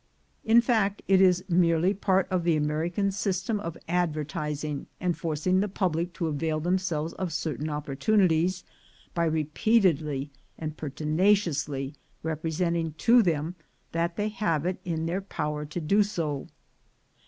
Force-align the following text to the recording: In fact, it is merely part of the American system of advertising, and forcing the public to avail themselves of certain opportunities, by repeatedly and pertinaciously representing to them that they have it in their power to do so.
In 0.43 0.61
fact, 0.61 1.03
it 1.07 1.21
is 1.21 1.43
merely 1.47 1.93
part 1.93 2.27
of 2.31 2.43
the 2.43 2.55
American 2.55 3.11
system 3.11 3.59
of 3.59 3.77
advertising, 3.87 4.87
and 4.99 5.15
forcing 5.15 5.59
the 5.59 5.67
public 5.67 6.11
to 6.13 6.25
avail 6.25 6.59
themselves 6.59 7.13
of 7.13 7.31
certain 7.31 7.69
opportunities, 7.69 8.63
by 9.13 9.25
repeatedly 9.25 10.31
and 10.57 10.75
pertinaciously 10.75 11.93
representing 12.23 12.93
to 12.93 13.21
them 13.21 13.53
that 13.91 14.15
they 14.15 14.29
have 14.29 14.65
it 14.65 14.79
in 14.83 15.05
their 15.05 15.21
power 15.21 15.65
to 15.65 15.79
do 15.79 16.01
so. 16.01 16.47